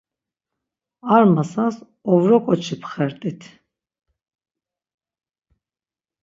Ar 1.15 1.23
masas 1.35 1.75
ovro 2.13 2.37
ǩoçi 2.45 2.75
pxert̆it. 2.81 3.41